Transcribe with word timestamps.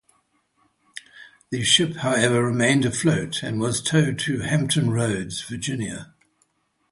The 1.51 1.63
ship, 1.63 1.97
however, 1.97 2.43
remained 2.43 2.85
afloat 2.85 3.43
and 3.43 3.59
was 3.59 3.83
towed 3.83 4.17
to 4.21 4.39
Hampton 4.39 4.89
Roads, 4.89 5.43
Virginia. 5.43 6.15